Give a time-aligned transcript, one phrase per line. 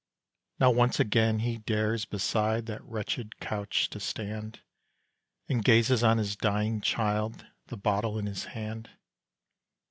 [0.59, 4.61] Now once again he dares beside That wretched couch to stand;
[5.47, 8.89] And gazes on his dying child The bottle in his hand.